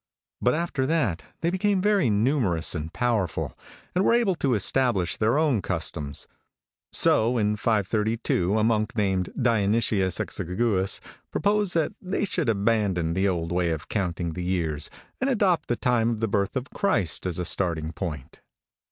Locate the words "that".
0.87-1.25, 11.75-11.93